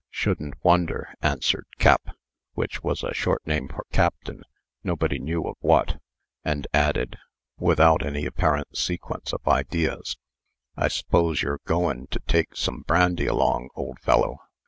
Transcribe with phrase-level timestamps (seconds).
[0.09, 2.17] "Shouldn't wonder," answered Cap,
[2.55, 4.41] which was a short name for Captain
[4.83, 5.99] (nobody knew of what),
[6.43, 7.17] and added,
[7.59, 10.17] without any apparent sequence of ideas:
[10.75, 14.39] "I s'pose you're goin' to take some brandy along, old fellow?